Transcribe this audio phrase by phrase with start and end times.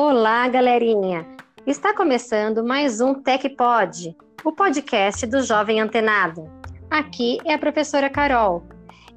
[0.00, 1.26] Olá, galerinha!
[1.66, 6.48] Está começando mais um TecPod, o podcast do Jovem Antenado.
[6.88, 8.62] Aqui é a professora Carol.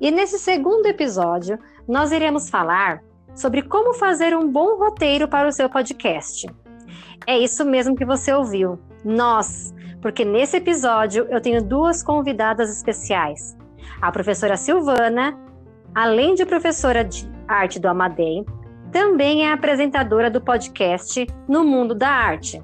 [0.02, 3.00] E nesse segundo episódio, nós iremos falar
[3.36, 6.48] sobre como fazer um bom roteiro para o seu podcast.
[7.28, 8.80] É isso mesmo que você ouviu.
[9.06, 13.56] Nós, porque nesse episódio eu tenho duas convidadas especiais.
[14.02, 15.40] A professora Silvana,
[15.94, 18.44] além de professora de arte do Amadei,
[18.92, 22.62] também é apresentadora do podcast No Mundo da Arte.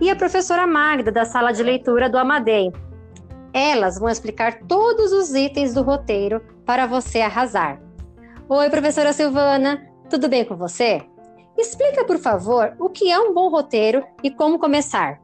[0.00, 2.72] E a professora Magda, da sala de leitura do Amadei.
[3.52, 7.80] Elas vão explicar todos os itens do roteiro para você arrasar.
[8.48, 11.02] Oi, professora Silvana, tudo bem com você?
[11.56, 15.20] Explica, por favor, o que é um bom roteiro e como começar.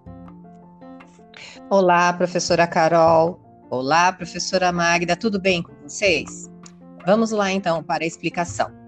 [1.70, 3.40] Olá, professora Carol.
[3.70, 6.50] Olá, professora Magda, tudo bem com vocês?
[7.06, 8.83] Vamos lá então para a explicação.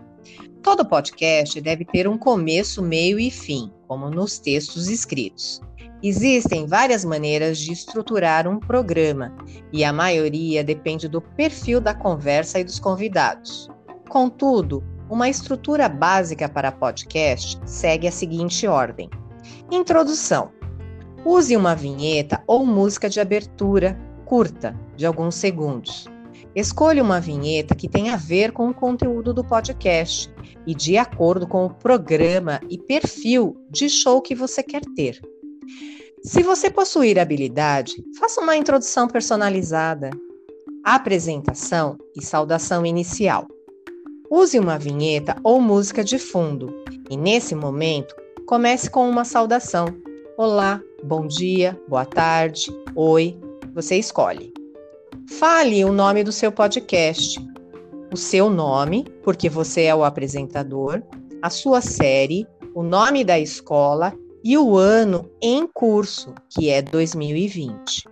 [0.67, 5.61] Todo podcast deve ter um começo, meio e fim, como nos textos escritos.
[6.03, 9.33] Existem várias maneiras de estruturar um programa
[9.73, 13.71] e a maioria depende do perfil da conversa e dos convidados.
[14.09, 19.09] Contudo, uma estrutura básica para podcast segue a seguinte ordem:
[19.71, 20.51] Introdução.
[21.25, 26.09] Use uma vinheta ou música de abertura curta, de alguns segundos.
[26.55, 30.33] Escolha uma vinheta que tenha a ver com o conteúdo do podcast
[30.67, 35.21] e de acordo com o programa e perfil de show que você quer ter.
[36.23, 40.11] Se você possuir habilidade, faça uma introdução personalizada,
[40.83, 43.47] apresentação e saudação inicial.
[44.31, 46.75] Use uma vinheta ou música de fundo
[47.09, 48.15] e, nesse momento,
[48.47, 49.87] comece com uma saudação.
[50.37, 53.39] Olá, bom dia, boa tarde, oi,
[53.73, 54.56] você escolhe.
[55.29, 57.39] Fale o nome do seu podcast,
[58.13, 61.03] o seu nome, porque você é o apresentador,
[61.43, 68.05] a sua série, o nome da escola e o ano em curso, que é 2020.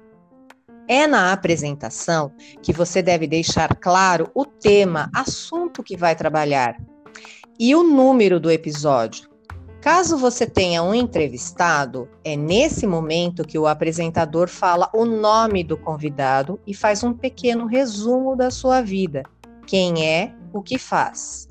[0.89, 6.77] É na apresentação que você deve deixar claro o tema, assunto que vai trabalhar
[7.59, 9.29] e o número do episódio,
[9.85, 15.77] Caso você tenha um entrevistado, é nesse momento que o apresentador fala o nome do
[15.77, 19.25] convidado e faz um pequeno resumo da sua vida.
[19.67, 21.47] Quem é, o que faz.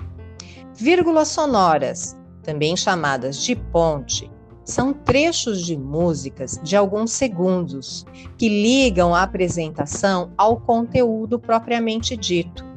[0.74, 4.28] Vírgulas sonoras, também chamadas de ponte,
[4.64, 8.04] são trechos de músicas de alguns segundos
[8.36, 12.73] que ligam a apresentação ao conteúdo propriamente dito.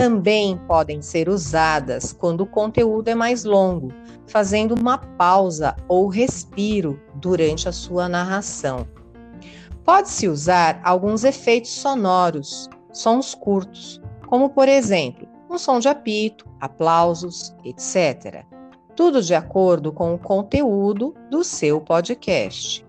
[0.00, 3.92] Também podem ser usadas quando o conteúdo é mais longo,
[4.26, 8.88] fazendo uma pausa ou respiro durante a sua narração.
[9.84, 17.54] Pode-se usar alguns efeitos sonoros, sons curtos, como por exemplo, um som de apito, aplausos,
[17.62, 18.46] etc.
[18.96, 22.86] Tudo de acordo com o conteúdo do seu podcast.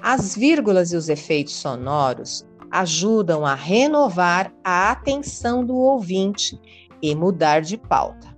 [0.00, 6.60] As vírgulas e os efeitos sonoros ajudam a renovar a atenção do ouvinte
[7.00, 8.36] e mudar de pauta.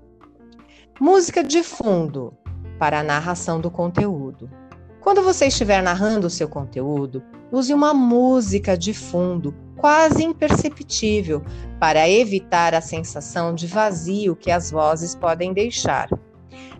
[1.01, 2.35] Música de fundo
[2.79, 4.51] para a narração do conteúdo.
[5.01, 11.43] Quando você estiver narrando o seu conteúdo, use uma música de fundo, quase imperceptível,
[11.79, 16.09] para evitar a sensação de vazio que as vozes podem deixar.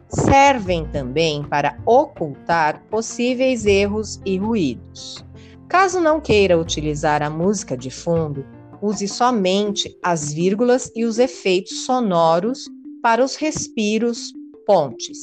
[0.07, 5.25] Servem também para ocultar possíveis erros e ruídos.
[5.71, 8.45] Caso não queira utilizar a música de fundo,
[8.83, 12.69] use somente as vírgulas e os efeitos sonoros
[13.01, 14.33] para os respiros
[14.67, 15.19] pontes.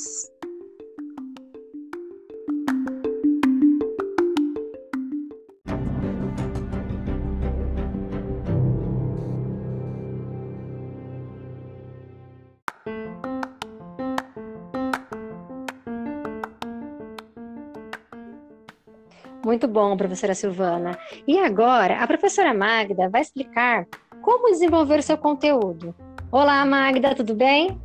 [19.48, 21.00] Muito bom, professora Silvana.
[21.26, 23.88] E agora, a professora Magda vai explicar
[24.22, 25.96] como desenvolver o seu conteúdo.
[26.30, 27.80] Olá, Magda, tudo bem?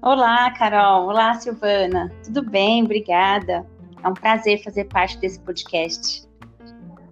[0.00, 1.08] Olá, Carol.
[1.08, 2.12] Olá, Silvana.
[2.22, 2.84] Tudo bem?
[2.84, 3.66] Obrigada.
[4.00, 6.24] É um prazer fazer parte desse podcast.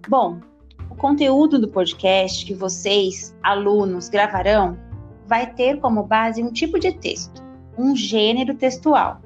[0.09, 0.39] Bom,
[0.89, 4.79] o conteúdo do podcast que vocês, alunos, gravarão
[5.27, 7.43] vai ter como base um tipo de texto,
[7.77, 9.21] um gênero textual.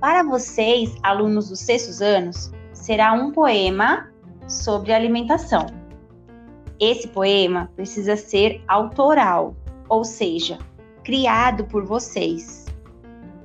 [0.00, 2.52] Para vocês, alunos dos sextos anos,
[2.84, 4.10] será um poema
[4.46, 5.64] sobre alimentação.
[6.78, 9.56] Esse poema precisa ser autoral,
[9.88, 10.58] ou seja,
[11.02, 12.66] criado por vocês.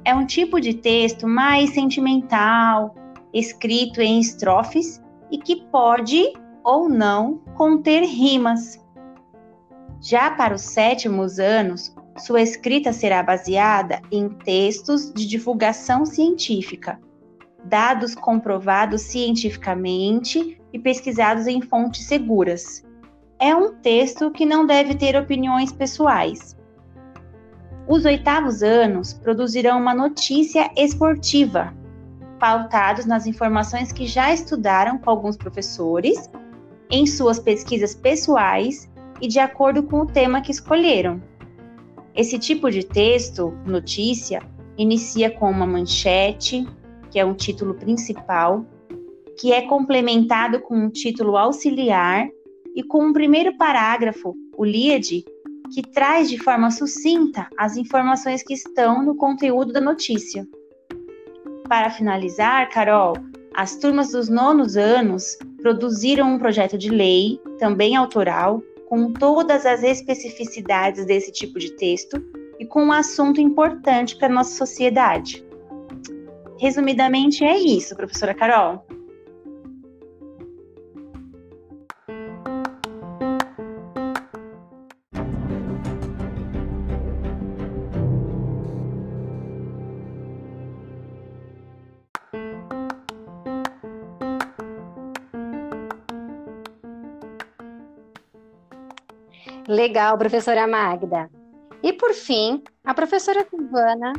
[0.04, 2.94] É um tipo de texto mais sentimental,
[3.34, 5.02] escrito em estrofes
[5.32, 8.78] e que pode ou não conter rimas.
[10.02, 17.00] Já para os sétimos anos, Sua escrita será baseada em textos de divulgação científica,
[17.64, 22.84] dados comprovados cientificamente e pesquisados em fontes seguras.
[23.40, 26.58] É um texto que não deve ter opiniões pessoais.
[27.88, 31.74] Os oitavos anos produzirão uma notícia esportiva,
[32.40, 36.30] pautados nas informações que já estudaram com alguns professores,
[36.90, 38.90] em suas pesquisas pessoais
[39.22, 41.22] e de acordo com o tema que escolheram.
[42.16, 44.42] Esse tipo de texto, notícia,
[44.78, 46.68] inicia com uma manchete,
[47.10, 48.66] que é um título principal,
[49.40, 52.28] que é complementado com um título auxiliar
[52.76, 55.24] e com um primeiro parágrafo, o LIAD,
[55.74, 60.48] que traz de forma sucinta as informações que estão no conteúdo da notícia.
[61.68, 63.14] Para finalizar, Carol,
[63.56, 69.84] as turmas dos nonos anos produziram um projeto de lei, também autoral, com todas as
[69.84, 72.24] especificidades desse tipo de texto
[72.60, 75.46] e com um assunto importante para a nossa sociedade.
[76.60, 78.86] Resumidamente, é isso, professora Carol.
[99.66, 101.30] Legal, professora Magda.
[101.82, 104.12] E por fim, a professora Silvana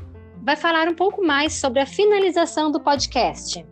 [0.42, 3.66] vai falar um pouco mais sobre a finalização do podcast.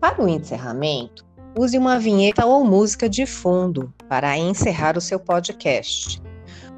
[0.00, 1.24] Para o encerramento,
[1.58, 6.22] use uma vinheta ou música de fundo para encerrar o seu podcast.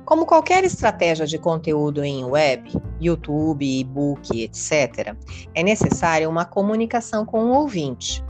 [0.04, 2.70] Como qualquer estratégia de conteúdo em web,
[3.00, 5.16] YouTube, e-book, etc.,
[5.54, 8.22] é necessária uma comunicação com o ouvinte.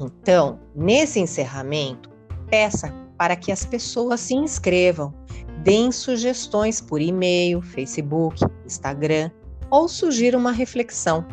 [0.00, 2.10] Então, nesse encerramento,
[2.48, 5.14] peça para que as pessoas se inscrevam,
[5.64, 9.30] deem sugestões por e-mail, Facebook, Instagram
[9.70, 11.26] ou sugira uma reflexão.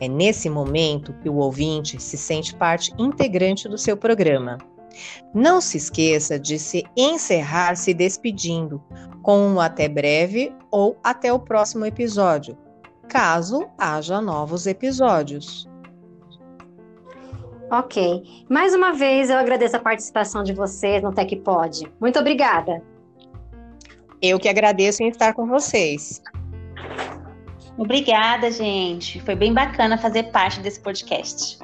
[0.00, 4.56] É nesse momento que o ouvinte se sente parte integrante do seu programa.
[5.34, 8.82] Não se esqueça de se encerrar se despedindo
[9.22, 12.56] com um até breve ou até o próximo episódio,
[13.08, 15.68] caso haja novos episódios.
[17.70, 18.22] Ok.
[18.48, 21.92] Mais uma vez, eu agradeço a participação de vocês no TecPod.
[22.00, 22.82] Muito obrigada.
[24.20, 26.22] Eu que agradeço em estar com vocês.
[27.76, 29.20] Obrigada, gente.
[29.20, 31.58] Foi bem bacana fazer parte desse podcast.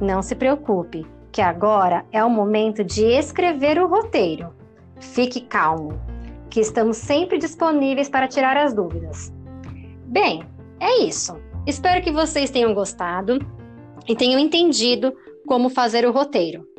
[0.00, 4.52] Não se preocupe, que agora é o momento de escrever o roteiro.
[4.98, 6.00] Fique calmo,
[6.50, 9.32] que estamos sempre disponíveis para tirar as dúvidas.
[10.06, 10.44] Bem,
[10.80, 11.36] é isso.
[11.66, 13.38] Espero que vocês tenham gostado
[14.08, 15.14] e tenham entendido
[15.46, 16.73] como fazer o roteiro.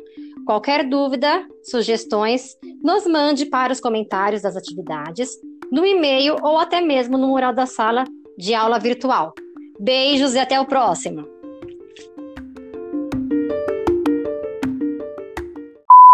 [0.46, 5.30] Qualquer dúvida, sugestões, nos mande para os comentários das atividades,
[5.72, 8.04] no e-mail ou até mesmo no mural da sala
[8.38, 9.34] de aula virtual.
[9.80, 11.35] Beijos e até o próximo!